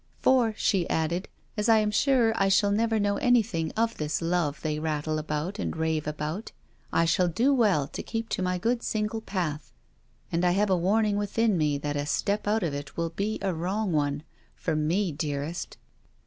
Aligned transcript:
'For,' 0.19 0.55
she 0.57 0.89
added, 0.89 1.27
'as 1.55 1.69
I 1.69 1.77
am 1.77 1.91
sure 1.91 2.33
I 2.35 2.49
shall 2.49 2.71
never 2.71 2.99
know 2.99 3.17
anything 3.17 3.71
of 3.77 3.97
this 3.97 4.19
love 4.19 4.59
they 4.63 4.79
rattle 4.79 5.19
about 5.19 5.59
and 5.59 5.77
rave 5.77 6.07
about, 6.07 6.51
I 6.91 7.05
shall 7.05 7.27
do 7.27 7.53
well 7.53 7.85
to 7.89 8.01
keep 8.01 8.27
to 8.29 8.41
my 8.41 8.57
good 8.57 8.81
single 8.81 9.21
path; 9.21 9.71
and 10.31 10.43
I 10.43 10.53
have 10.57 10.71
a 10.71 10.75
warning 10.75 11.17
within 11.17 11.55
me 11.55 11.77
that 11.77 11.95
a 11.95 12.07
step 12.07 12.47
out 12.47 12.63
of 12.63 12.73
it 12.73 12.97
will 12.97 13.11
be 13.11 13.37
a 13.43 13.53
wrong 13.53 13.91
one 13.91 14.23
for 14.55 14.75
me, 14.75 15.11
dearest!' 15.11 15.77